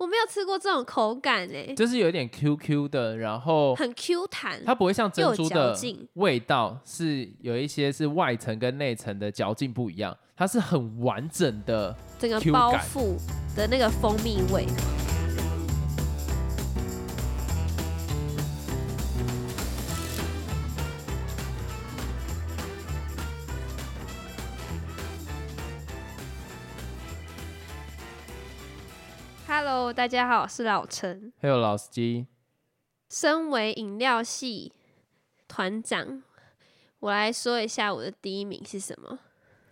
[0.00, 11.94] 我没有吃过这种口感哎，就是有一点 QQ 的，然后很 Q 弹，它不会像珍珠的劲味道是有一些是外层跟内层的嚼劲不一样，它是很完整的。
[12.18, 13.14] 整个包覆
[13.54, 14.64] 的那个蜂蜜味。
[29.90, 31.32] Hello，大家好，我是老陈。
[31.40, 32.28] 还有老司机，
[33.08, 34.72] 身为饮料系
[35.48, 36.22] 团长，
[37.00, 39.18] 我来说一下我的第一名是什么。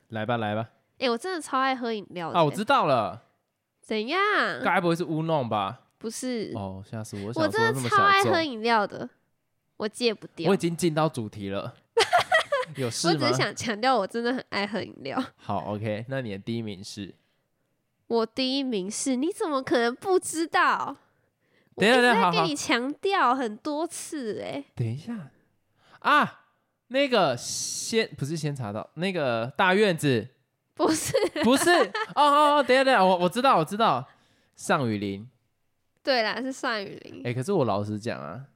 [0.08, 0.70] 来吧来吧。
[0.98, 3.22] 哎、我真的超爱喝饮料的、啊，我知道了，
[3.80, 4.18] 怎样？
[4.64, 5.82] 该不会是乌弄吧？
[5.98, 7.32] 不是，哦，吓死我！
[7.32, 9.08] 想我说这么真的超爱小众，喝饮料的，
[9.76, 10.50] 我戒不掉。
[10.50, 11.72] 我已经进到主题了，
[12.74, 13.34] 有我事吗只是？
[13.34, 15.22] 想强调，我真的很爱喝饮料。
[15.36, 17.14] 好，OK，那你的第一名是？
[18.08, 20.96] 我第一名是，你怎么可能不知道？
[21.76, 25.30] 等一下等一下好好在跟你强调很多次、哎，等一下
[26.00, 26.46] 啊，
[26.88, 30.26] 那个先不是先查到那个大院子，
[30.74, 31.12] 不是，
[31.44, 34.08] 不是哦哦哦，等一下等一下，我我知道我知道，
[34.56, 35.28] 尚雨林。
[36.02, 37.22] 对啦，是单雨林。
[37.24, 38.46] 哎、可是我老实讲啊，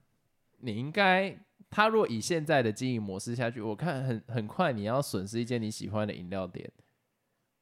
[0.61, 1.39] 你应该，
[1.71, 6.69] 他若以现在的经营模式下去，我看很很快你要损失一间你喜欢的饮料店。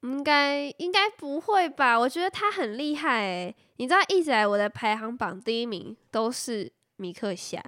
[0.02, 1.98] 应该应该不会吧？
[1.98, 7.62] 我觉得他很厉害哎、你知道一直以来我的排行榜第一名都是米克夏，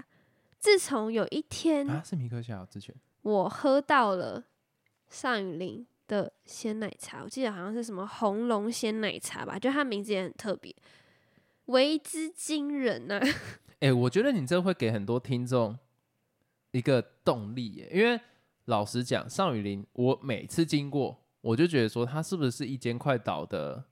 [0.59, 4.45] 自从有一天啊，是米克夏之前我喝到了
[5.09, 10.75] 上雨林的鲜奶茶，我记得好像是什么红龙鲜奶茶吧，就它名字也很特别，
[11.67, 13.21] 为之惊人呐、
[13.81, 15.79] 哎、我觉得你这会给很多听众
[16.73, 18.21] 一个动力耶，因为
[18.65, 23.85] 老实讲，尚雨林我每次经过，我就觉得说它是不是一间快倒的，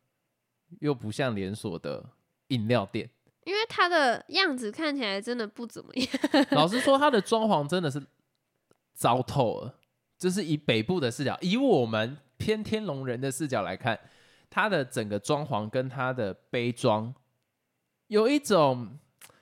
[0.78, 2.02] 又不像连锁的
[2.48, 3.10] 饮料店。
[3.44, 6.06] 因为它的样子看起来真的不怎么样。
[6.52, 8.00] 老实说，它的装潢真的是
[8.94, 9.74] 糟透了。
[10.16, 13.98] 就是以北部的视角，以我们偏天龙人的视角来看，
[14.50, 17.12] 它的整个装潢跟它的杯装，
[18.08, 18.98] 有一种，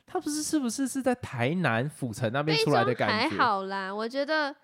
[0.07, 3.29] 它不是是不是是在台南府城那边出来的感觉？
[3.29, 4.55] 还好啦，我觉得。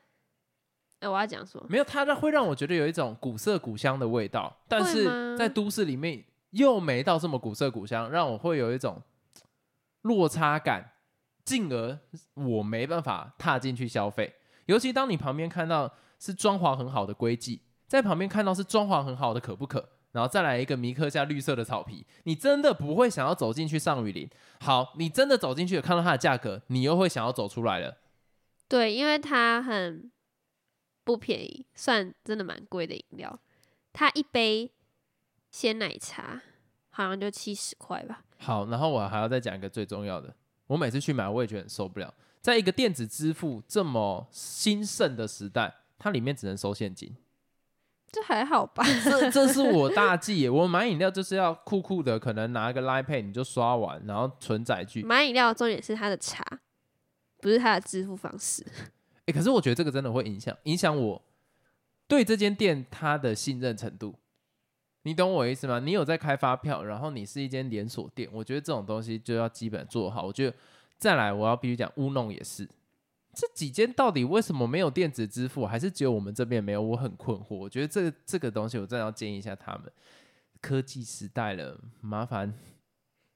[1.04, 1.66] 哎、我要讲什么？
[1.68, 9.02] 没有，它让会让我觉得有一种古色古香的味道，但是在都市里面又没到这么古色古香，让我会有一种
[10.02, 10.92] 落差感，
[11.44, 11.98] 进而
[12.32, 14.34] 我没办法踏进去消费。
[14.64, 24.26] 尤其当你旁边看到是装潢很好的龟记，在旁边看到是装潢很好的可不可，然后再来一个迷克夏绿色的草皮，你真的不会想要走进去上雨林。
[24.60, 27.98] 好，你真的走进去看到它的价格，你又会想要走出来了。
[28.66, 30.10] 对，因为它很
[31.04, 33.38] 不便宜，算真的蛮贵的饮料。
[33.92, 34.72] 它一杯
[35.50, 36.42] 鲜奶茶
[36.90, 38.24] 好像就七十块吧。
[38.38, 40.34] 好，然后我还要再讲一个最重要的，
[40.66, 42.12] 我每次去买，我也觉得很受不了。
[42.40, 47.16] 在一个电子支付这么兴盛的时代，它里面只能收现金，
[48.12, 48.84] 这还好吧？
[49.04, 50.50] 这这是我大忌耶。
[50.50, 55.02] 我买饮料就是要酷酷的，可能拿一个 Line Pay 你就刷完，然后存载具。
[55.02, 56.44] 买饮料的重点是它的茶，
[57.40, 58.66] 不是它的支付方式。
[59.26, 61.22] 哎，可是我觉得这个真的会影响影响我
[62.06, 64.14] 对这间店它的信任程度。
[65.06, 65.78] 你懂我意思吗？
[65.80, 70.22] 你有在开发票，然后你是一间连锁店，我觉得这种东西就要基本做好。
[70.24, 70.56] 我觉得
[70.96, 72.66] 再来，我要必须讲乌弄也是，
[73.34, 76.80] 这几间到底为什么没有电子支付，还是只有我们这边没有？
[76.80, 77.54] 我很困惑。
[77.54, 79.92] 我觉得这这个东西，我真的要建议一下他们。
[80.62, 82.54] 科技时代了，麻烦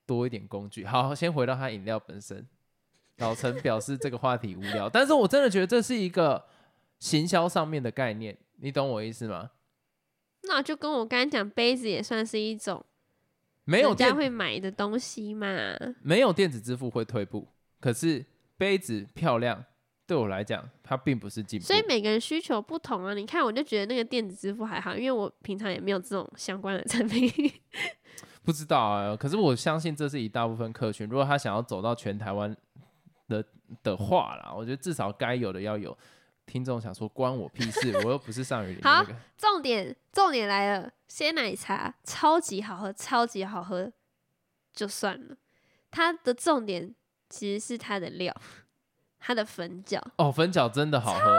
[0.07, 0.87] 多一点工具。
[0.87, 2.47] 好，先回到它饮料本身。
[3.19, 6.45] 老陈表示这个话题无聊，但是我真的觉得这是一个
[6.99, 9.51] 行销上面的概念，你懂我意思吗？
[10.43, 12.85] 那就跟我刚才讲，杯子也算是一种
[13.65, 15.49] 没有家会买的东西嘛。
[16.01, 17.47] 没有电子支付会退步，
[17.81, 18.25] 可是
[18.57, 19.65] 杯子漂亮，
[20.07, 21.67] 对我来讲它并不是进步。
[21.67, 23.15] 所以每个人需求不同啊。
[23.15, 27.31] 你看，我就觉得那个电子支付还好，因为我平常也没有这种相关的产品。
[28.45, 32.57] 不知道啊，可是我相信这是一大部分客群，如果他想要走到全台湾
[33.29, 33.45] 的
[33.83, 35.97] 的话啦，我觉得至少该有的要有。
[36.47, 39.05] 听众想说关我屁事，我又不是上雨林好。
[39.37, 43.93] 重点重点来了，鲜奶茶超级好喝，超级好喝，
[44.73, 45.37] 就算了。
[45.91, 46.95] 它的重点
[47.29, 48.35] 其实是它的料，
[49.21, 51.37] 它的粉饺哦，粉饺真的好喝好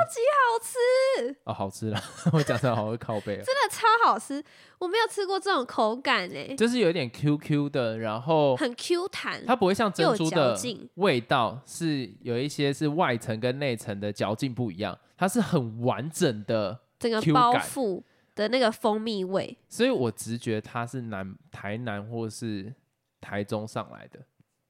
[0.61, 2.01] 吃，哦，好吃啦！
[2.33, 4.43] 我讲的好会靠背啊，真的超好吃。
[4.77, 9.45] 我没有吃过这种口感诶、就是有一点 QQ 的，然后很 Q 弹。
[9.45, 18.01] 它不会像珍珠又有嚼的劲味道是有一些是外层跟内层的嚼劲不一样，它是很完整的，整个包覆
[18.35, 22.73] 的那个蜂蜜味，所以我直觉它是南台南或是
[23.21, 24.19] 台中上来的，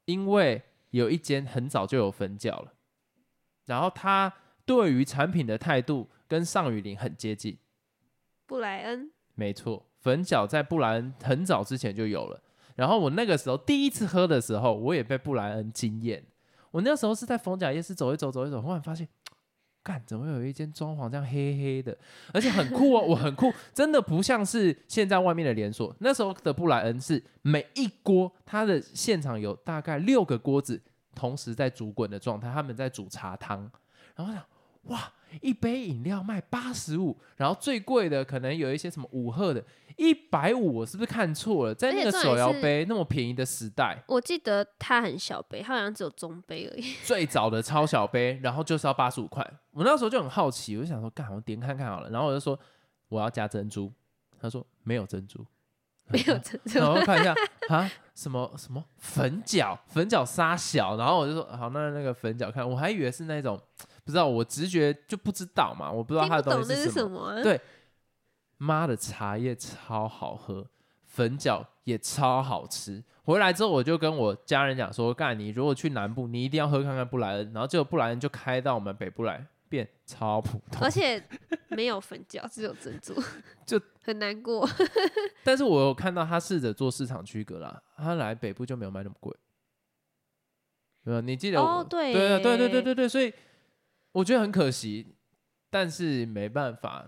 [0.06, 2.74] 因为有一间很早就有粉饺了，
[3.70, 4.34] 然后他
[4.66, 7.56] 对于产品的态度跟上雨林很接近。
[8.48, 12.42] 布莱恩，没错，粉饺在布莱恩很早之前就有了。
[12.76, 16.24] 然后我那个时候第一次喝的时候，我也被布莱恩惊艳。
[16.72, 19.08] 我那时候是在逢甲夜市走一走，走一走，忽然发现，
[19.84, 21.96] 干，怎么有一间装潢这样黑黑的，
[22.34, 25.96] 而且很酷哦， 我很酷，真的不像是现在外面的连锁。
[26.00, 30.82] 那时候的布莱恩是每一锅，它的现场有大概六个锅子
[31.20, 33.70] 同时在煮滚的状态，他们在煮茶汤。
[34.16, 34.42] 然后想，
[34.84, 35.12] 哇，
[35.42, 39.62] 一杯饮料卖八十五，然后最贵的可能有一些什么五鹤的，
[39.98, 41.76] 一百五，我是不是看错了？
[41.76, 46.94] 在那个手摇杯那么便宜的时代，我记得它很小杯，它好像只有中杯而已。
[47.04, 49.46] 最早的超小杯，然后就是要八十五块。
[49.72, 52.10] 我那时候就很好奇，我就想说，干，我点看看好了。
[52.10, 52.58] 然后我就说
[53.10, 53.92] 我要加珍珠，
[54.40, 55.46] 他说没有珍珠，
[56.14, 56.80] 没有珍珠。
[56.80, 57.34] 然后看一下
[57.70, 63.60] 啊，什么什么粉饺，粉饺沙小，然后我就说好，那那个粉饺看，我还以为是那种。
[64.06, 67.44] 不知道，我直觉就不知道嘛，我不知道它的东西是什么。
[67.44, 67.62] 对，
[68.58, 70.66] 妈的茶叶超好喝，
[71.06, 73.04] 粉饺也超好吃。
[73.22, 77.52] 回来之后我就跟我家人讲说，干你如果去南部，你一定要喝看看布莱恩。
[77.54, 81.24] 然后结果布莱恩就开到我们北部来，变超普通，而且
[81.68, 83.14] 没有粉饺，只有珍珠，
[83.64, 83.80] 就
[84.10, 84.68] 很难过。
[85.44, 89.36] 但是我有看到他试着做市场区隔啦，他来北部就没有卖那么贵。
[91.06, 91.60] 对你记得？
[91.60, 93.34] 哦，对，对对对对对对，所以。
[94.12, 95.16] 我觉得很可惜，
[95.70, 97.06] 但是没办法，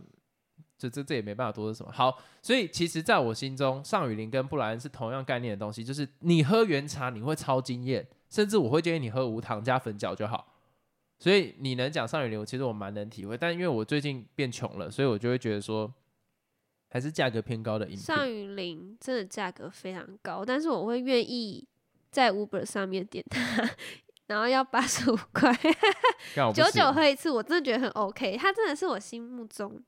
[0.77, 1.91] 这这这也没办法多说什么。
[1.91, 10.53] 好，所以其实在我心中，上雨林跟布莱恩是同样概念的东西，就是你喝原茶你会超惊艳，甚至我会建议你喝无糖加粉饺就好。
[11.17, 15.91] 所以你能讲上雨林，我其实我蛮能体会，但因为我最近变穷了，所以我就会觉得说，
[16.91, 17.97] 还是价格偏高的饮品。
[17.97, 21.65] 上雨林真的价格非常高，但是我会愿意
[22.11, 23.69] 在 Uber 上面点它。
[24.27, 25.53] 然后要八十五块，
[26.53, 28.37] 九九喝一次，我真的觉得很 OK。
[28.37, 29.83] 它真的是我心目中，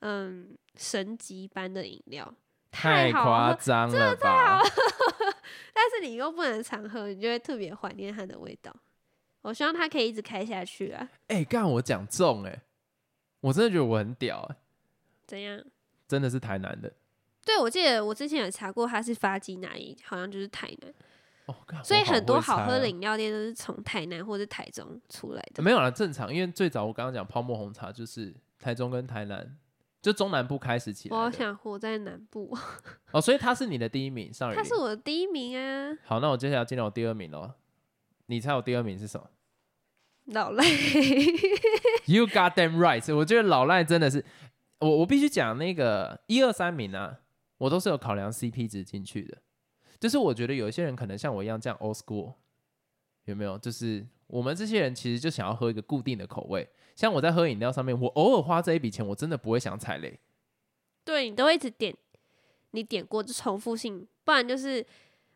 [0.00, 2.34] 嗯，神级般的饮料，
[2.72, 4.60] 太夸张了吧？
[5.72, 8.74] 但是你又不能常喝，你就会特别怀念它的味道。
[9.42, 11.08] 我希望它可以一直开下去啊！
[11.28, 12.62] 哎，刚我讲中哎，
[13.40, 14.56] 我真的觉得我很屌哎。
[15.26, 15.62] 怎样？
[16.08, 16.92] 真的是台南的？
[17.44, 20.92] 对，我记得我之前有查过，它是发鸡奶，好像就是台南。
[21.46, 25.62] 哦，所以很多好喝的饮料店都是从台南或者台中出来的。
[25.62, 29.56] 没有啦，正常，因为最早我刚刚讲泡沫红茶就是台中跟台南，
[30.00, 31.16] 就中南部开始起来。
[31.16, 32.56] 我想活在南部。
[33.10, 35.98] 哦，所以他是你的第一名，上他是我的第一名啊。
[36.04, 37.50] 好，那我接下来进入我第二名喽。
[38.26, 39.28] 你猜我第二名是什么？
[40.26, 40.64] 老赖。
[42.06, 43.14] You got them right。
[43.16, 44.24] 我觉得老赖真的是，
[44.82, 47.20] 我我必须讲那个一二三名啊，
[47.58, 49.38] 我都是有考量 CP 值进去的。
[50.00, 52.34] 就是我觉得有一些人可能像我一样这样 old school，
[53.26, 53.56] 有没有？
[53.56, 56.68] 就是我们这些人其实就想要喝一个固定的口味。
[56.96, 60.18] 像我在喝饮料上面，我偶尔花这一笔钱，我真的不会想踩雷。
[61.04, 61.96] 对你都会一直点，
[62.72, 64.84] 你点过就重复性，不然就是，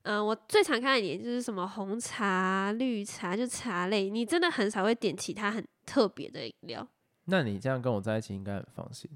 [0.03, 6.87] 嗯，我最常看的点就是什么红茶、绿茶，就茶类，你真的很少会点其他很特别的饮料。
[7.27, 9.11] 那你这样跟我在一起应该很放心。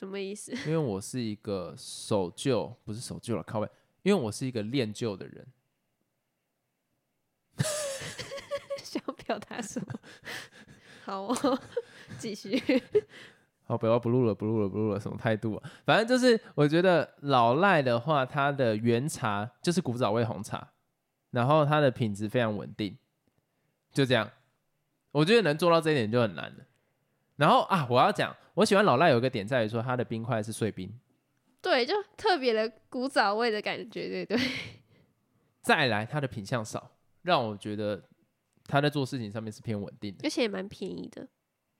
[0.00, 0.50] 什么意思？
[0.64, 3.68] 因为我是一个守旧，不是守旧了，靠位。
[4.02, 5.46] 因为我是一个恋旧的人，
[8.82, 10.00] 想表达什么？
[11.04, 11.62] 好，哦，
[12.18, 12.58] 继续。
[13.64, 15.70] 好，不要不录了，不录了，不录了，什么态度啊？
[15.84, 20.72] 反正就是，我觉得老赖的话，它的原茶就是古早味红茶，
[21.32, 22.96] 然后它的品质非常稳定，
[23.92, 24.30] 就这样。
[25.12, 26.64] 我觉得能做到这一点就很难了。
[27.40, 30.92] 然后啊，我要讲，我喜欢老赖有一个点在于说，它的冰块是碎冰。
[31.62, 34.38] 对，就特别的古早味的感觉，对对。
[35.62, 36.90] 再来，它的品相少，
[37.22, 38.02] 让我觉得
[38.66, 41.26] 他在做事情上面是偏稳定的，而且也蛮便宜的。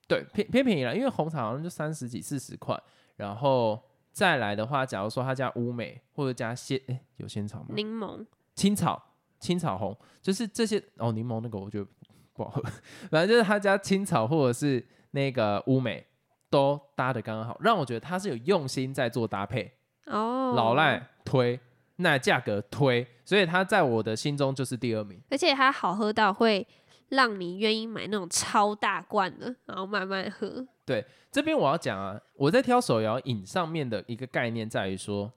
[0.09, 2.83] 对，偏偏便宜了，因为红茶好像就三十几、四十块。
[3.17, 3.79] 然后
[4.13, 7.67] 再来的话，假如说他加乌梅或者加鲜，哎，有仙草吗？
[7.75, 8.25] 柠檬、
[8.55, 11.13] 青草、青草红，就是这些哦。
[11.13, 11.87] 柠檬那个我觉得
[12.33, 12.63] 不好喝，
[13.13, 16.07] 反正就是他加青草或者是那个乌梅。
[16.53, 19.73] 都搭的刚刚好，让我觉得他是有用心在做搭配
[20.07, 20.53] 哦。
[20.57, 21.61] 老赖推，
[21.95, 25.23] 那价格推，所以它在我的心中就是第二名。
[25.31, 26.67] 而且它好喝到会
[27.11, 30.67] 让你愿意买那种超大罐的，然后慢慢喝。
[30.85, 35.33] 对，这边我要讲啊，我在挑手摇饮上面的一个概念在于说，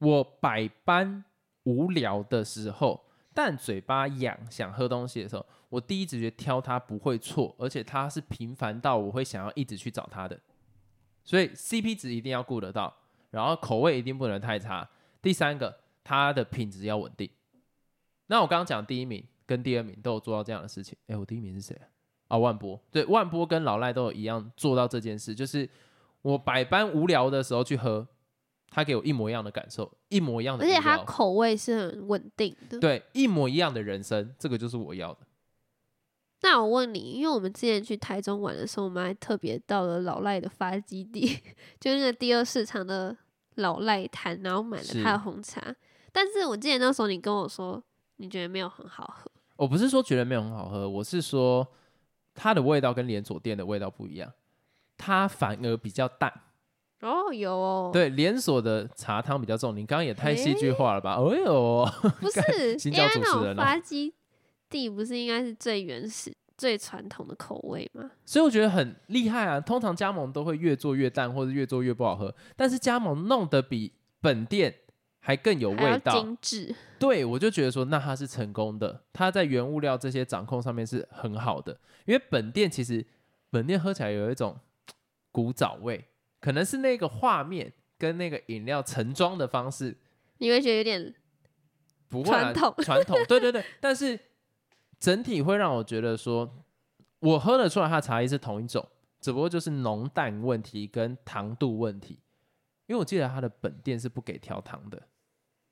[0.00, 1.24] 我百般
[1.62, 3.00] 无聊的时候。
[3.32, 10.40] 但嘴巴痒，想喝东西的时候，我第一直觉挑它不会错，而且它是频繁到我会想要一直去找它的，
[11.22, 12.94] 所以 CP 值一定要顾得到，
[13.30, 14.88] 然后口味一定不能太差。
[15.20, 17.28] 第三个，它的品质要稳定。
[18.28, 20.96] 那我刚刚讲第一名跟第二名都有做到这样的事情。
[21.08, 21.84] 哎，我第一名是谁啊？
[22.28, 22.80] 啊，万波。
[22.90, 25.68] 对，万波跟老赖都有一样做到这件事，就是
[26.22, 28.08] 我百般无聊的时候去喝，
[28.70, 32.80] 他给我一模一样的感受，一模一样的，而且他口味是很稳定的。
[32.80, 35.18] 对，一模一样的人生，这个就是我要的。
[36.42, 41.26] 那我问你，因为我们之前去台中玩的时候，我们还特别到了老赖的发基地，
[41.80, 43.16] 就那个第二市场的
[43.56, 45.74] 老赖摊，然后买了他的红茶。
[46.12, 47.82] 但是我记得那时候你跟我说，
[48.16, 49.30] 你觉得没有很好喝。
[49.56, 51.66] 我不是说觉得没有很好喝，我是说
[52.34, 54.30] 它的味道跟连锁店的味道不一样，
[54.98, 56.32] 它反而比较淡。
[57.00, 57.90] 哦，有哦。
[57.92, 59.76] 对，连锁的茶汤比较重。
[59.76, 61.16] 你刚刚也太戏剧化了吧？
[61.16, 61.86] 哦哟，
[62.20, 62.40] 不是，
[62.88, 64.14] 因为那种发基。
[64.68, 68.10] 地不是应该是最原始、最传统的口味吗？
[68.24, 69.60] 所以我觉得很厉害啊！
[69.60, 72.34] 通常加盟都会越做越淡，或者越做越不好喝。
[72.56, 74.74] 但是加盟弄得比本店
[75.20, 76.74] 还更有味道、精致。
[76.98, 79.04] 对，我就觉得说，那它是成功的。
[79.12, 81.78] 它在原物料这些掌控上面是很好的。
[82.04, 83.04] 因为本店其实
[83.50, 84.58] 本店喝起来有一种
[85.30, 86.06] 古早味，
[86.40, 89.96] 可能是那个画面跟那个饮料盛装的方式，
[90.38, 91.14] 你会觉得有点
[92.08, 92.74] 不传统。
[92.78, 94.18] 传统，对对对，但是。
[94.98, 96.64] 整体会让我觉得说，
[97.20, 98.88] 我喝得出来它的茶叶是同一种，
[99.20, 102.18] 只不过就是浓淡问题跟糖度问题。
[102.86, 105.02] 因为我记得它的本店是不给调糖的，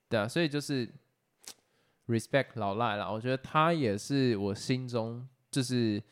[0.09, 0.93] 对啊，所以就是
[2.07, 3.11] respect 老赖啦。
[3.11, 6.03] 我觉得他也是我心中就是，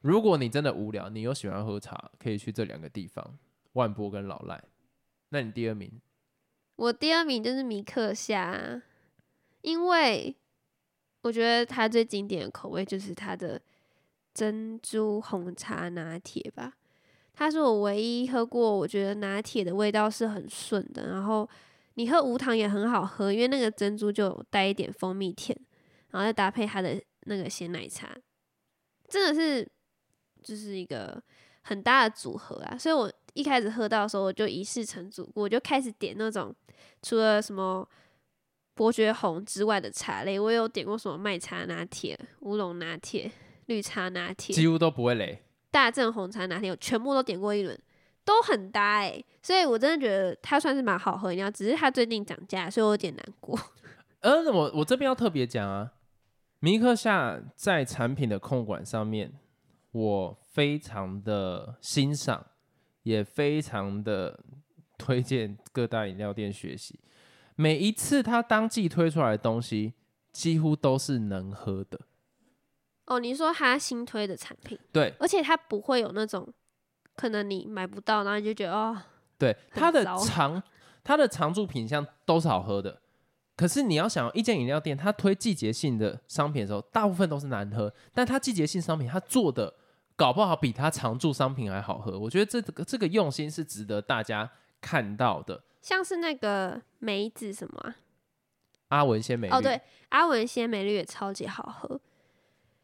[0.00, 3.38] 如果你真的无聊，你又喜欢喝茶，可以去这两个地方，
[3.74, 4.62] 万波跟老赖。
[5.28, 6.00] 那你第二名？
[6.76, 8.82] 我第二名就是米克夏，
[9.60, 10.36] 因为。
[11.22, 13.60] 我觉得它最经典的口味就是它的
[14.32, 16.72] 珍珠红茶拿铁吧，
[17.34, 21.46] 它是我唯一喝过，我觉得拿铁的味道是很顺的，然后
[21.94, 25.54] 你喝无糖也很好喝，因为那个珍珠就带一点蜂蜜甜，
[26.10, 28.16] 然后再搭配它的那个鲜奶茶，
[29.08, 29.68] 真的是
[30.42, 31.22] 就是一个
[31.60, 32.78] 很大的组合啊！
[32.78, 36.54] 所以我一开始喝到的时候，我就一试成主顾，我就开始点那种
[37.02, 37.86] 除了什么。
[38.80, 43.30] 伯爵红之外的茶类，我有点过什么麦茶拿铁、乌龙拿铁、
[43.66, 45.38] 绿茶拿铁，几乎都不会雷。
[45.70, 47.78] 大正红茶拿铁，我全部都点过一轮，
[48.24, 53.60] 都很搭哎，所以我真的觉得它算是蛮好喝饮料，只是它最近涨价，所以我有点难过。
[54.20, 55.92] 呃，我我这边要特别讲啊，
[56.60, 59.30] 米克夏在产品的控管上面，
[59.92, 62.46] 我非常的欣赏，
[63.02, 64.40] 也非常的
[64.96, 66.98] 推荐各大饮料店学习。
[67.60, 69.92] 每一次他当季推出来的东西，
[70.32, 72.00] 几乎都是能喝的。
[73.04, 76.50] 哦，你说他新推的产品，对，而且他不会有那种
[77.16, 78.96] 可能你买不到，然后你就觉得哦，
[79.36, 80.62] 对，他的常
[81.04, 82.98] 他的常驻品相都是好喝的。
[83.56, 89.74] 可是你要想，一间饮料店它推季节性的商品的时候，大部分都是难喝，但它季节性商品它做的
[90.16, 92.18] 搞不好比它常驻商品还好喝。
[92.18, 95.64] 我觉得这个这个用心是值得大家看到的。
[95.82, 97.80] 像是那个梅子什么，
[98.88, 102.00] 啊阿文鲜梅绿哦，对，阿文鲜梅绿也超级好喝。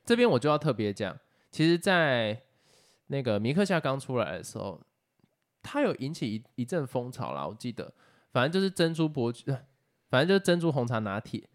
[0.04, 1.18] 这边我就要特别讲，
[1.50, 2.40] 其实，在
[3.08, 4.80] 那个米克夏刚出来的时候，
[5.62, 7.46] 它有引起一一阵风潮啦。
[7.46, 7.92] 我记得，
[8.32, 9.66] 反正就是珍珠伯爵，
[10.08, 11.48] 反正就是珍珠红茶拿铁。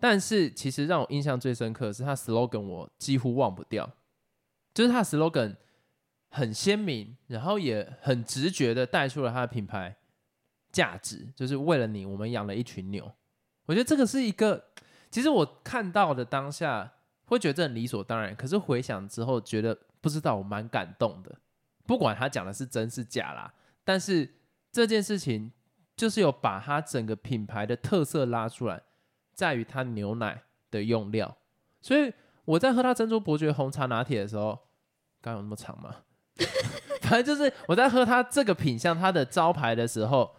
[0.00, 3.90] 但是，其实让我印象最深刻的是它 slogan，我几乎忘不掉，
[4.72, 5.56] 就是它 slogan
[6.30, 9.96] 很鲜明，然后也很直觉的带出了它的品牌。
[10.70, 13.10] 价值就是为了你，我们养了一群牛。
[13.64, 14.62] 我觉得这个是一个，
[15.10, 16.92] 其实我看到的当下
[17.24, 21.34] 会觉得这很理所当然，可是回想之后觉得不知道，我蛮感动的。
[21.86, 24.30] 不管他讲的是真是假啦，但是
[24.70, 25.50] 这件事情
[25.96, 28.82] 就是有把他整个品牌的特色拉出来，
[29.32, 31.38] 在于他牛奶的用料。
[31.80, 32.12] 所以
[32.44, 34.58] 我在喝他珍珠伯爵红茶拿铁的时候，
[35.22, 36.02] 刚有那么长吗？
[37.02, 40.30] 反正就是我在喝它这个品相，它的招牌的时候。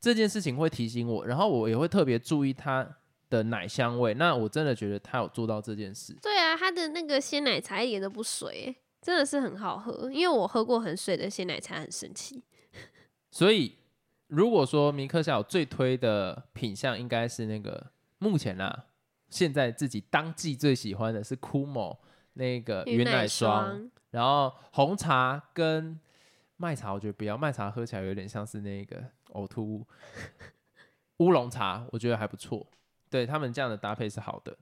[0.00, 2.88] 这件事情会提醒我，然后我也会特别注意它
[3.28, 4.14] 的奶香味。
[4.14, 6.16] 那我真的觉得它有做到这件事。
[6.22, 10.08] 对啊，它的那个鲜奶茶一点都不水，真的是很好喝。
[10.12, 12.44] 因为我喝过很水的鲜奶茶，很神奇。
[13.32, 13.74] 所以，
[14.28, 17.84] 如果说米克夏有最推的品相，应该是那个
[18.18, 18.84] 目前啊，
[19.28, 21.98] 现在自己当季最喜欢的是酷某
[22.34, 25.98] 那个云奶霜，然后红茶跟。
[26.60, 29.86] 麦茶我觉得不要，麦茶喝起来有点像是那个呕吐物
[31.18, 32.66] 乌龙茶，我觉得还不错。
[33.08, 34.58] 对他们这样的搭配是好的。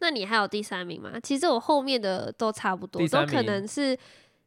[0.00, 1.18] 那你还有第三名吗？
[1.20, 3.98] 其实我后面的都差不多，都可能是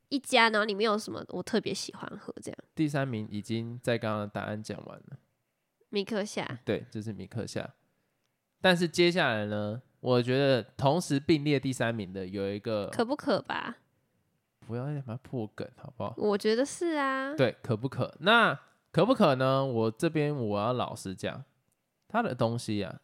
[0.09, 2.57] 一家，然后里面有什么我特别喜欢喝这样。
[2.75, 5.17] 第三名已经在刚刚的答案讲完了，
[5.89, 6.59] 米克夏。
[6.63, 7.67] 对，就是米克夏。
[8.61, 13.77] 但是接下来呢，我觉得同时并列第三名的有一个，可不可吧？
[14.69, 16.13] 不要让它破梗好不好？
[16.15, 17.33] 我觉得是啊。
[17.35, 18.13] 对，可不可？
[18.19, 18.57] 那
[18.91, 19.65] 可不可呢？
[19.65, 21.43] 我这边我要老实讲，
[22.07, 22.99] 他的东西啊，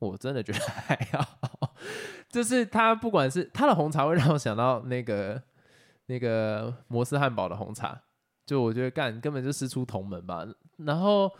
[0.00, 1.76] 我真的觉得还好。
[2.28, 5.40] 就是他不管是他的红茶，会让我想到那个
[6.06, 8.02] 那个摩斯汉堡的红茶，
[8.44, 10.44] 就我觉得干根本就师出同门吧。
[10.78, 11.30] 然后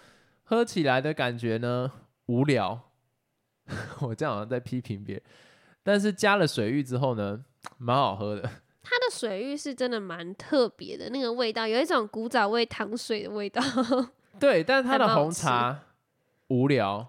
[0.44, 1.90] 喝起来的感觉呢，
[2.26, 2.80] 无聊。
[4.02, 5.24] 我这样好像在批评别人，
[5.82, 7.44] 但是加了水域之后呢，
[7.78, 8.48] 蛮好喝的。
[8.90, 13.62] 它的水浴是真的蛮特别的，那个味道有一种古早味糖水的味道。
[14.40, 15.82] 对，但是它的红茶
[16.48, 17.06] 无聊。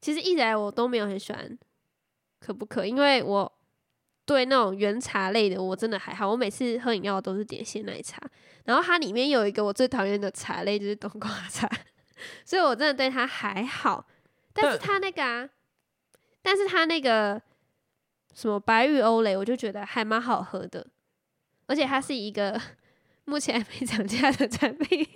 [0.00, 1.58] 其实一直来我都没有很喜欢，
[2.38, 2.86] 可不可？
[2.86, 3.52] 因为我
[4.24, 8.22] 对那种原茶类的我真的还好，我每次喝饮料都是点鲜奶茶。
[8.64, 11.68] 然后它里面有一个我最讨厌的茶类就是冬瓜茶，
[12.46, 14.06] 所以我真的对它还好。
[14.52, 15.50] 但是它那个啊，
[16.42, 17.42] 但是它那个。
[18.36, 20.86] 什么白玉欧蕾，我就觉得还蛮好喝的，
[21.66, 22.60] 而且它是一个
[23.24, 25.08] 目前还没涨价的产品。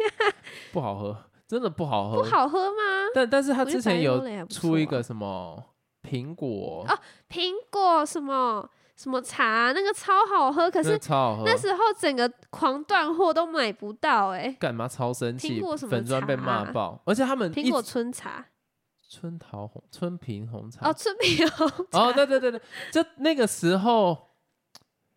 [0.73, 1.15] 不好喝，
[1.47, 2.17] 真的不好喝。
[2.17, 3.11] 不好喝吗？
[3.15, 5.63] 但但是它之前有出一个什么
[6.03, 6.99] 苹果哦，
[7.29, 11.43] 苹果什么什么茶，那个超好喝，可是超好喝。
[11.45, 15.61] 那时候整个狂断货都买不到，哎，干嘛超生气？
[15.61, 18.47] 苹果什么粉砖被骂爆，而且他们苹果春茶。
[19.13, 22.61] 春桃红春平红茶哦，春平红茶哦，对对对对，
[22.93, 24.31] 就那个时候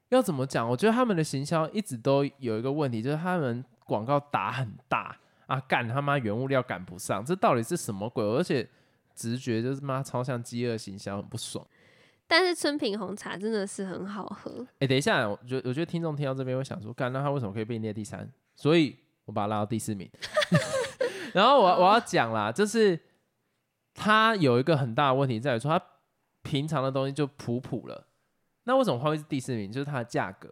[0.10, 0.68] 要怎么讲？
[0.68, 8.24] 我觉得他们的行销一直都有一个问题，就是他们广告打很大啊，干他妈原物料赶不上，这到底是什么鬼？
[8.24, 8.68] 而且
[9.14, 11.64] 直觉就是妈超像饥饿行销，很不爽。
[12.26, 14.66] 但是春平红茶真的是很好喝。
[14.80, 18.28] 哎，等一下，我觉我觉得听众听到这边会想说，干那他为什么可以被列第三？
[18.56, 20.10] 所以我把他拉到第四名。
[21.32, 23.00] 然后我我要讲啦，就是。
[23.94, 25.86] 它有一个很大的问题在于说，它
[26.42, 28.08] 平常的东西就普普了。
[28.64, 29.72] 那为什么会是第四名？
[29.72, 30.50] 就是它的价格，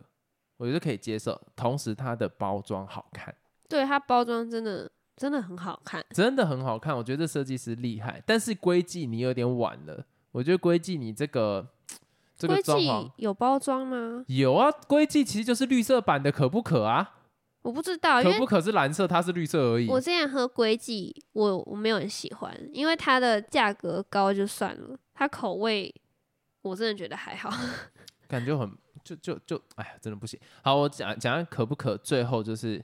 [0.58, 1.40] 我觉得可以接受。
[1.56, 3.34] 同时，它的包装好看，
[3.70, 6.96] 对它包装真的真的很好看，真的很好看。
[6.96, 8.22] 我觉得这设计师厉害。
[8.26, 11.66] 但是龟记你有点晚了，我觉得龟记你这个
[12.36, 14.26] 这个装潢有包装吗？
[14.28, 17.16] 有啊，龟记其实就是绿色版的可不可啊？
[17.62, 19.88] 我不知道，可不可是蓝色，它是绿色而已。
[19.88, 25.94] 我之前喝龟记，我我没有很喜欢，因为它的价格高就算了，它口味
[26.64, 27.52] 我真的觉得还好，
[28.28, 28.72] 感觉很
[29.04, 30.40] 就就就哎呀，真的不行。
[30.64, 32.84] 好，我讲讲可不可，最后就是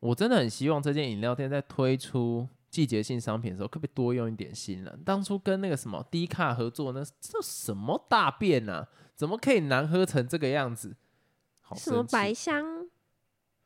[0.00, 4.96] 我真的很希望这间饮料店在推出季节性商品的时候，可不可以多用一点心了？
[5.04, 8.88] 当初跟那个什么低卡合作，那这什么大便啊？
[9.14, 10.96] 怎么可以难喝成这个样子？
[11.76, 12.64] 什么白香？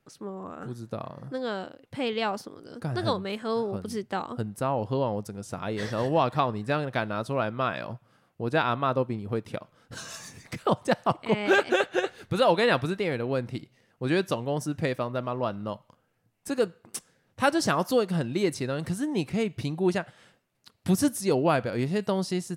[0.09, 0.63] 什么？
[0.67, 4.35] 不知道那个配料什么的，那个我没喝，我不知道。
[4.39, 7.99] 很糟，我喝完我整个傻眼，想说哇靠，你这样敢拿出来卖哦？
[8.37, 9.59] 我家阿妈都比你会挑，
[10.51, 11.35] 看我家好过。
[12.29, 15.81] 不是，我跟你讲，不是店员的问题，我觉得总公司配方在那乱弄。
[16.45, 16.71] 这个
[17.35, 20.05] 他就想要做一个很猎奇的东西，可是你可以评估一下，
[20.83, 22.57] 不是只有外表，有些东西是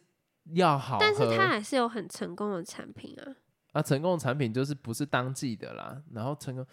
[0.54, 3.36] 要好，但是他还是有很成功的产品啊。
[3.72, 6.66] 啊，成功的产品就是不是当季的啦，然后成功。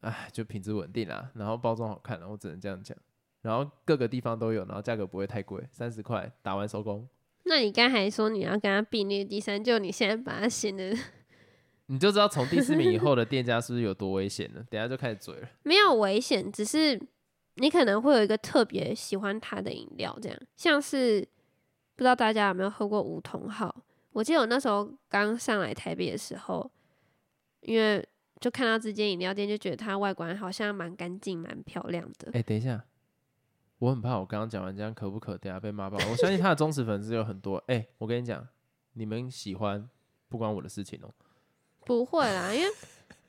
[0.00, 2.96] 哎，就品质稳定啦，然后包装好看，我只能这样讲。
[3.40, 7.08] 然后各个地方都有，然后价格不会太贵，三十块打完收工。
[7.42, 10.96] 那你刚才说你要跟他并列第三，就你现在把它显得，
[11.86, 14.64] 你就知道从第四名以后的店家是不是有多危险了？
[14.70, 15.48] 等下就开始嘴了。
[15.64, 17.00] 没有危险，只是
[17.56, 21.20] 你可能会有一个特别喜欢它的饮料，这样像是
[21.96, 23.74] 不知道大家有没有喝过梧桐号？
[24.12, 26.70] 我记得我那时候刚上来台北的时候，
[27.62, 28.08] 因为。
[28.42, 32.32] 就看到这间饮料店，就觉得它外观好像蛮干净、蛮漂亮的。
[32.32, 32.84] 哎，等一下，
[33.78, 35.96] 我很怕我刚刚讲完这样可不可，等下被骂爆。
[36.10, 37.62] 我相信他的忠实粉丝有很多。
[37.68, 38.44] 哎，我跟你讲，
[38.94, 39.88] 你们喜欢
[40.28, 41.14] 不关我的事情哦。
[41.84, 42.68] 不会啦，因为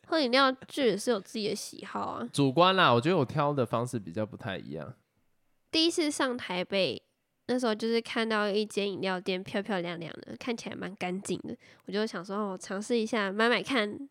[0.08, 2.28] 喝饮料就也是有自己的喜好啊。
[2.34, 4.96] 主观啦，我觉得我挑的方式比较不太一样。
[5.70, 7.00] 第一次上台北
[7.46, 14.10] 那时候，就是看到一间饮料店漂漂亮亮的，看起来蛮干净的，我就想说，哦，尝试一下买买看。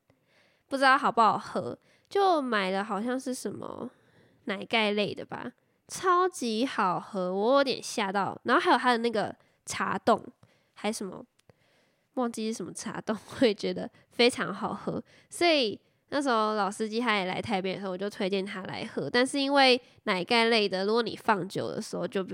[0.72, 3.90] 不知道好不好喝，就买了，好像是什么
[4.44, 5.52] 奶盖类的吧，
[5.86, 8.40] 超级好喝，我有点吓到。
[8.44, 10.18] 然后还有它的那个茶冻，
[10.72, 11.22] 还什么
[12.14, 15.04] 忘记是什么茶冻， 我也觉得非常好喝。
[15.28, 19.10] 所以那时候老司机他也来台北的时候，我就推荐他来喝。
[19.10, 22.26] 但是因为奶盖类的，如果你放久的时候，就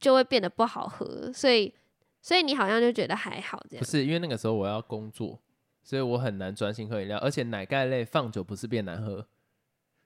[0.00, 1.32] 就会变得不好喝。
[1.32, 1.72] 所以
[2.20, 3.84] 所以你好像就觉得还好这样。
[3.84, 5.38] 不是因为那个时候我要工作。
[5.82, 9.26] 所以我很难专心喝饮料，而且奶盖类放久不是变难喝，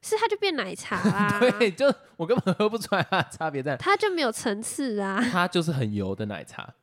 [0.00, 1.38] 是它就变奶茶啦。
[1.58, 5.20] 对，就我根本喝不出来它差别在，它就没有层次啊。
[5.30, 6.74] 它就是很油的奶茶，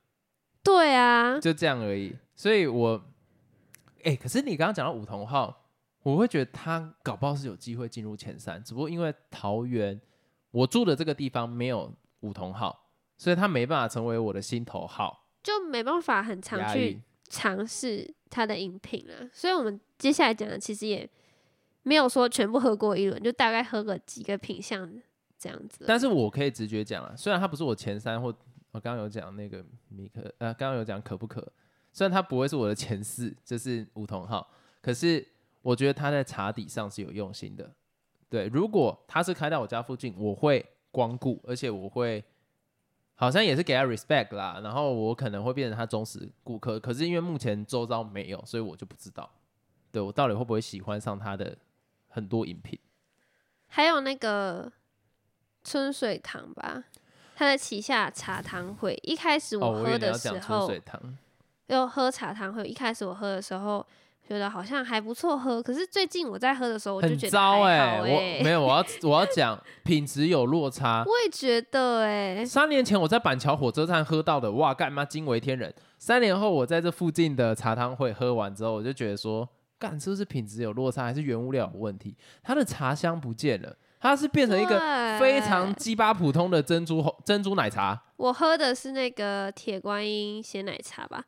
[0.64, 2.16] 对啊，就这样而已。
[2.36, 3.04] 所以我，
[4.04, 5.70] 哎，可是你刚刚讲到五桐号，
[6.04, 10.00] 我会觉得他搞不好是有机会进入前三，只不过因为桃园
[10.52, 19.30] 我住的这个地方没有五桐号，所以他没办法成为我的心头号，就没办法很常去尝试他的饮品了。
[19.32, 21.08] 所以我们接下来讲的其实也
[21.84, 24.92] 没有说全部喝过一轮，就大概喝个几个品相
[25.38, 25.86] 这样子。
[25.88, 28.28] 但是我可以直觉讲啊，虽然他不是我前三，或
[28.72, 31.48] 我刚刚有讲那个米可，呃，刚刚有讲可不可，
[31.92, 34.50] 虽然他不会是我的前四，就是梧桐号，
[34.82, 35.26] 可是
[35.62, 37.72] 我觉得他在茶底上是有用心的。
[38.30, 42.24] 对，如果他是开到我家附近，我会光顾，而且我会
[43.16, 46.80] 好像也是给他 respect 啦，然后我可能会变成他忠实顾客。
[46.80, 49.30] 可是因为目前周遭没有，所以我就不知道，
[49.92, 51.58] 对我到底会不会喜欢上他的
[52.08, 52.80] 很多饮品。
[53.68, 54.72] 还有那个。
[55.66, 56.84] 春水堂吧，
[57.38, 59.00] 他的旗下茶汤会。
[59.02, 60.70] 一开始我喝的时候，
[61.68, 62.66] 又喝茶汤会。
[62.66, 63.88] 一开始我喝的时候
[64.28, 71.04] 觉得好像还不错喝，可是最近我在喝的时候，我就觉得糟哎，我没有，我要 我要讲品质有落差。
[71.06, 75.74] 我也觉得哎，三年前我在板桥火车站喝到的，哇，干妈惊为天人。
[75.98, 82.16] 三年后我在这附近的茶汤会喝完之后，我就觉得说，干是不是品质有落差，还是原物料有问题？
[82.42, 83.76] 它的茶香不见了。
[84.00, 84.78] 它是变成一个
[85.18, 87.98] 非常鸡巴普通的珍珠珍珠奶茶。
[88.18, 91.24] 我喝的是那个铁观音鲜奶茶吧。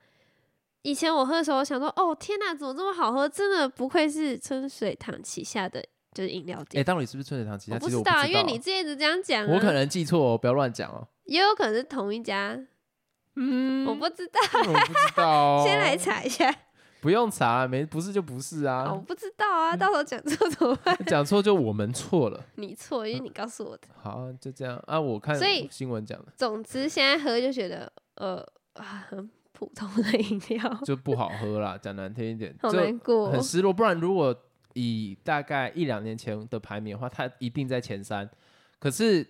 [0.86, 3.28] 以前我喝的时候，我想说，哦天哪，怎么这么好喝？
[3.28, 6.80] 真的不愧是春水堂旗下的就是饮料店。
[6.80, 7.74] 哎，到底是不是春水堂旗下？
[7.74, 9.48] 我不知道，因为你之前一直这样讲。
[9.48, 11.08] 我可能记错哦，不要乱讲哦。
[11.26, 12.56] 也有可能是同一家。
[13.34, 14.40] 嗯，我不知道。
[14.62, 15.66] 我不知道。
[15.66, 16.54] 先来查一下。
[17.02, 18.94] 不用查，没不是就不是啊。
[18.94, 20.96] 我不知道啊，到时候讲错怎么办？
[21.08, 22.46] 讲错就我们错了。
[22.58, 23.88] 你错，因为你告诉我的。
[24.04, 25.02] 好，就这样啊。
[25.02, 25.36] 我看
[25.72, 26.32] 新闻讲的。
[26.38, 28.38] 总之，现在喝就觉得呃
[28.74, 31.78] 啊，很普通的饮料，就不好喝啦。
[31.82, 33.74] 讲难听一点，好难过，很失落。
[33.74, 34.36] 不然，如果
[34.74, 38.30] 以大概一两年前的排名的话，他一定在前三。
[38.78, 39.26] 可是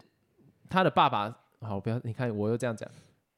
[0.69, 2.89] 他的爸爸，好，不要你看我又这样讲。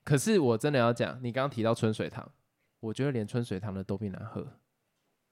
[0.03, 2.31] 可是我真的要讲，你刚刚提到春水堂。
[2.79, 4.45] 我觉得连春水堂的都比难喝，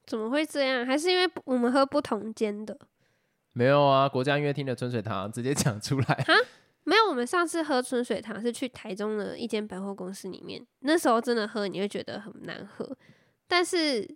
[0.07, 0.83] 怎么会这样？
[0.83, 2.75] 还是因为我们喝不同间的？
[3.53, 6.33] 没有啊，国家音乐厅的春水堂直接讲出来哈，
[6.85, 12.89] 没有，我们上次喝春水堂是去台中的一间百货公司里面，那时候真的喝你会觉得很难喝，
[13.47, 14.07] 但是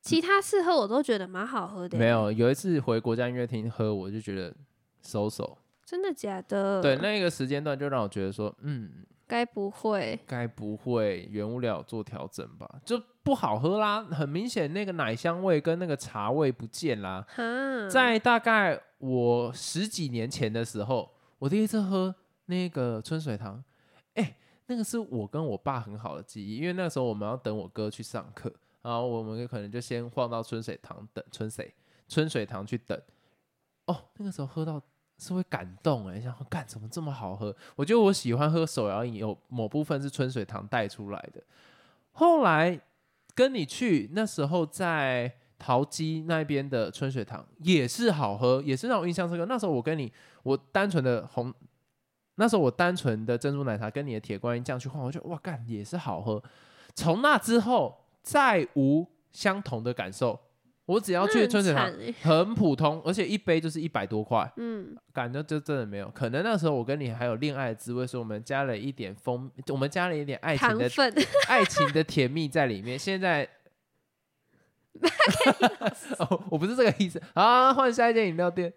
[0.00, 1.98] 其他次喝我都觉得蛮好喝的。
[1.98, 4.54] 没有，有一次回国家音乐厅喝，我就觉得
[5.02, 5.58] 收手。
[5.84, 6.80] 真的假的？
[6.80, 9.04] 对，那个时间段就让我觉得说，嗯。
[9.26, 10.18] 该不会？
[10.26, 12.66] 该不会原物料做调整吧？
[12.82, 17.26] 就不好喝啦，很明显那个奶香味跟那个茶味不见啦。
[17.90, 22.14] 在大概我十几年前的时候，我第一次喝
[22.46, 23.62] 那个春水堂，
[24.14, 31.74] 哎，那个是我跟我爸很好的记忆，因为那时候我们要等我哥去上课，然后我们可能就先晃到春水堂等春水
[32.08, 33.00] 春水堂去等。
[33.86, 34.82] 哦，那个时候喝到。
[35.20, 37.52] 是会感动哎，想干怎么这么好喝？
[37.74, 41.42] 我觉得我喜欢喝手摇饮，有某部分是春水堂带出来的。
[42.12, 42.80] 后来
[43.34, 49.44] 跟你去那时候在陶基那边的春水堂也是好喝，也是让我印象深刻。
[49.46, 51.52] 那时候我跟你，我单纯的红，
[52.36, 56.42] 那时候我单纯的珍珠奶茶跟你的铁观音酱去换，我觉得哇干也是好喝。
[56.94, 60.40] 从那之后再无相同的感受。
[60.86, 61.92] 我只要去春水堂，
[62.22, 66.08] 很普通，而且一杯就是一百多块，嗯，感觉就真的没有。
[66.14, 70.88] 可能那时候我跟你还有恋爱的滋味，所以我们加了一点蜂，我们加了一点爱情的
[71.46, 72.98] 爱情的甜蜜在里面。
[72.98, 73.46] 现在，
[76.18, 77.72] 哦，我不是这个意思啊。
[77.72, 78.72] 换下一间饮料店，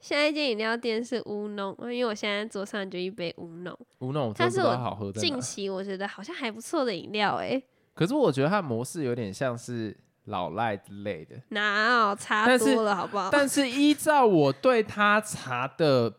[0.00, 5.20] 下一间饮料店是乌龙，因为我现在桌上就一杯乌龙，乌龙，它是好喝的。
[5.20, 7.62] 近期我觉得好像还不错的饮料，哎，
[7.94, 9.96] 可是我觉得它的模式有点像是。
[10.28, 13.30] 老赖之类的，哪有差多了好不好？
[13.32, 16.12] 但是依照我对他茶的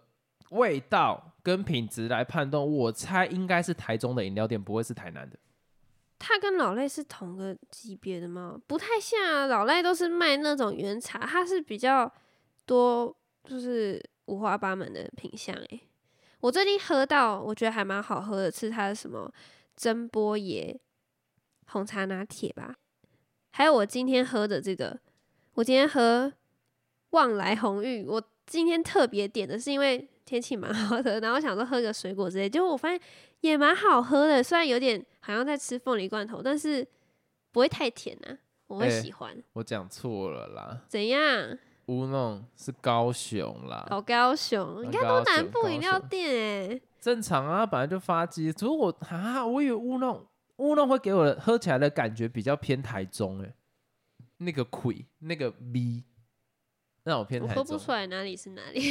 [0.49, 5.37] 味道跟品质来判断，我猜应该是台中的饮料店，不会是台南的。
[6.19, 8.59] 它跟老赖是同个级别的吗？
[8.67, 12.11] 不太像啊，老赖都是卖那种原茶，它是比较
[12.65, 15.55] 多，就是五花八门的品相。
[15.55, 15.81] 诶，
[16.41, 19.31] 我最近喝到，我觉得还蛮好喝的，是它的什么
[19.77, 20.77] 蒸波爷
[21.67, 22.75] 红茶拿铁吧。
[23.51, 24.99] 还有我今天喝的这个，
[25.53, 26.31] 我今天喝
[27.11, 32.99] 旺来红玉，我今天特别点的是因为天气蛮好的，然后想说喝个水果之类，结果我发现
[33.39, 36.87] 也蛮好喝的，虽然有点好像在吃凤梨罐头，但是
[37.51, 39.35] 不会太甜啊，我会喜欢。
[39.53, 40.81] 我讲错了啦。
[40.87, 41.57] 怎样？
[41.87, 43.87] 乌弄是高雄啦。
[43.89, 46.81] 哦，高雄，你看都南部饮料店哎。
[46.99, 48.51] 正常啊，本来就发鸡。
[48.53, 50.25] 只是我啊，我以为乌弄。
[50.57, 53.53] 乌弄会给我的喝起来的感觉比较偏台中哎，
[54.37, 56.03] 那个魁那个 V，
[57.03, 57.63] 让我偏台中。
[57.63, 58.81] 喝不出来哪里是哪里，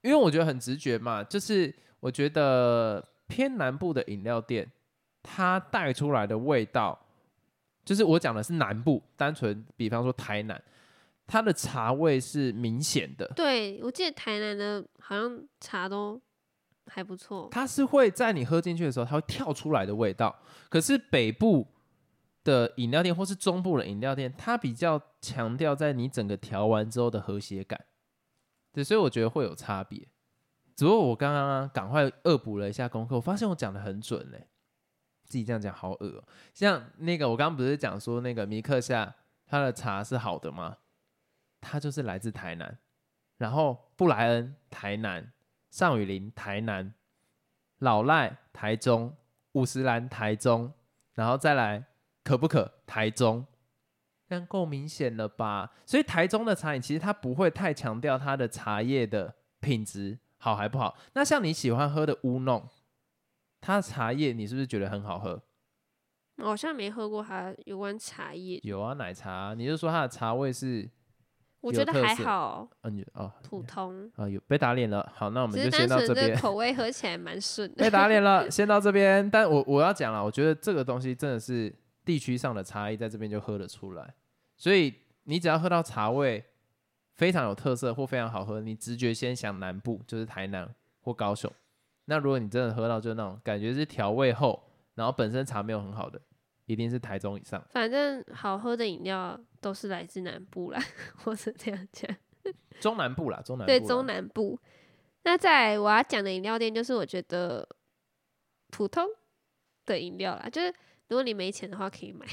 [0.00, 4.70] 因为我觉得很直觉嘛，就是我觉得偏南部的饮料店，
[5.22, 6.98] 它带出来的味道，
[7.84, 10.62] 就是我讲的是南部，单纯比方说台南，
[11.26, 13.26] 它的茶味是明显的。
[13.36, 16.20] 对我记得台南的好像茶都。
[16.90, 20.34] 还不错，它是会在你喝进去的时候，它会跳出来的味道。
[20.70, 21.66] 可是北部
[22.42, 27.78] 的饮料店或是中部的饮料店，它比较强调在你整个调完之后的和谐感。
[28.72, 30.08] 对，所以我觉得会有差别。
[30.74, 34.46] 只不过我刚刚赶快恶补了一下功课，我发现我讲的很准嘞。
[35.28, 36.24] 自己这样讲好恶。
[36.52, 39.14] 像那个我刚刚不是讲说那个米克夏
[39.46, 40.78] 他的茶是好的吗？
[41.60, 42.78] 他就是来自台南，
[43.36, 45.32] 然后布莱恩台南。
[45.70, 46.94] 上雨林台南，
[47.80, 49.14] 老赖台中，
[49.52, 50.72] 五十岚台中，
[51.12, 51.84] 然后再来
[52.24, 53.44] 可不可台中，
[54.26, 55.70] 这样够明显了吧？
[55.84, 60.96] 所以台中的茶饮其实它不会太强调它的茶叶的品质好还不好。
[61.12, 62.66] 那像你喜欢喝的乌弄，
[63.68, 65.38] 它的茶叶你是不是觉得很好喝？
[66.38, 68.58] 好像没喝过它有关茶叶。
[68.62, 70.88] 有啊，奶茶，你就说它的茶味是？
[71.60, 75.12] 我觉得还好，嗯，哦，普通啊，有被打脸了。
[75.14, 76.34] 好，那我们就先到这边。
[76.38, 77.70] 口味喝起来蛮顺。
[77.76, 79.28] 被打脸了， 先到这边。
[79.28, 81.70] 但我我要讲了，我觉得这个东西真的是
[82.06, 84.14] 地区上的差异，在这边就喝得出来。
[84.56, 86.42] 所以你只要喝到茶味
[87.16, 91.52] 非常有特色或非常好喝，你直觉先想南部，就是台南或高雄。
[92.08, 96.20] 那如果你真的喝到就那种感觉是调味后，然后本身茶没有很好的。
[96.66, 97.64] 一定是台中以上。
[97.70, 100.78] 反正好喝的饮料都是来自南部啦，
[101.24, 102.14] 或是这样讲。
[102.78, 104.58] 中南部啦，中南部对中南部。
[105.22, 107.66] 那在我要讲的饮料店，就是我觉得
[108.68, 109.06] 普通
[109.86, 110.68] 的饮料啦，就是
[111.08, 112.26] 如果你没钱的话可以买。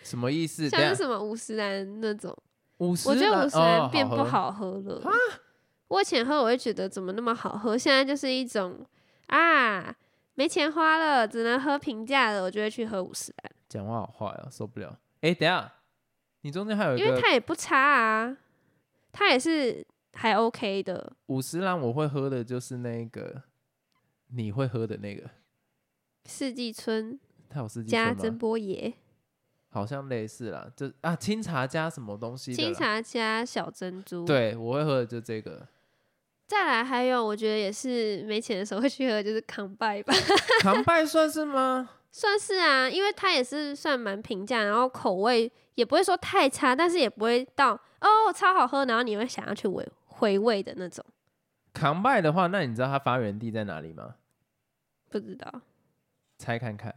[0.00, 0.66] 什么意思？
[0.70, 2.32] 像是什么五十兰那种。
[2.78, 5.02] 五十我觉得五十兰变不好喝了。
[5.88, 8.86] 我以前喝我会觉得怎么那么好喝，现在就是一种
[9.26, 9.96] 啊。
[10.38, 13.52] 没钱花了，只能喝平价的，我就会去喝五十兰。
[13.70, 14.94] 讲话好坏啊，受不了！
[15.22, 15.72] 哎，等下，
[16.42, 18.36] 你中间还有一个，因为它也不差啊，
[19.12, 21.10] 它也是还 OK 的。
[21.28, 23.44] 五十兰我会喝的就是那个，
[24.28, 25.30] 你会喝的那个
[26.26, 28.92] 四季春，它有四季加珍波爷，
[29.70, 32.54] 好像类似啦，就啊清茶加什么东西？
[32.54, 34.26] 清茶加小珍珠。
[34.26, 35.66] 对，我会喝的就这个。
[36.46, 40.14] 再来还有，我觉得也是没钱的时候会去喝，就是康拜吧。
[40.62, 41.90] 康拜算是吗？
[42.12, 51.04] 算是啊，因为它也是算蛮平价，然后口味也不会说太差，但是也不会到哦超好喝，然后你会想要去回回味的那种。
[51.72, 54.14] 康拜的话，那你知道它发源地在哪里吗？
[55.10, 55.60] 不知道。
[56.38, 56.94] 猜看看，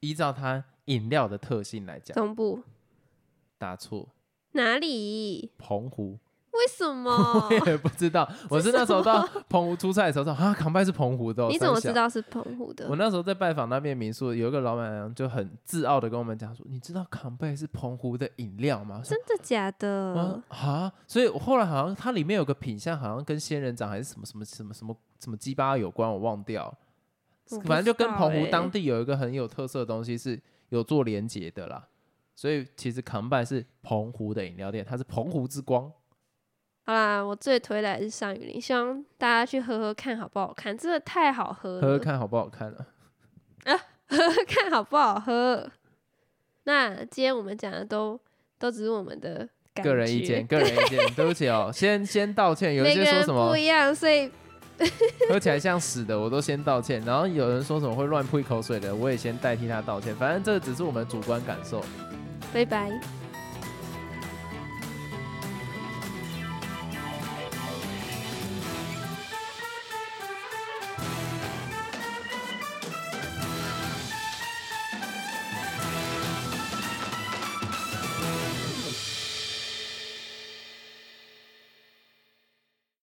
[0.00, 2.62] 依照它饮料的特性来讲，中部。
[3.58, 4.08] 答错。
[4.52, 5.52] 哪里？
[5.58, 6.18] 澎湖。
[6.52, 7.10] 为什么？
[7.64, 8.28] 我也不知道。
[8.50, 11.46] 我是那时候到澎湖出差的时候说啊，康拜是澎湖的。
[11.48, 12.86] 你怎么知道是澎湖的？
[12.88, 20.42] 我那时候在拜访那边民宿，有一个老板娘就很自傲的跟我们讲说：“你知道康拜是澎湖的饮料吗？”真的假的？
[20.48, 20.92] 啊！
[21.08, 26.72] 所以我后来好像它里面有个品相，好像跟仙人掌还是什么什么什么什么什么鸡巴有关，我忘掉。
[27.64, 31.86] 反正就跟澎湖当地有一个很有特色的东西是有做连结的啦。
[32.34, 35.90] 所以其实康拜是澎湖的饮料店，它是澎湖之光。
[36.92, 41.80] 好啦，我最推的还是上雨林，希望大家去喝喝看好不好看，真的太好喝了。
[41.80, 42.86] 喝喝看好不好看了？
[43.64, 43.72] 啊，
[44.08, 45.66] 喝喝看好不好喝？
[46.64, 48.20] 那今天我们讲的都
[48.58, 49.48] 都只是我们的
[49.82, 52.74] 个人意见， 个人意见，对不起哦，先先道歉。
[52.74, 54.30] 有一些说什么不一样，所以
[55.30, 57.02] 喝起来像屎的，我都先道歉。
[57.06, 60.14] 然后有人说什么会乱吐一口水的，我也先代替他道歉。
[60.16, 61.82] 反正这只是我们主观感受。
[62.52, 63.21] 拜拜。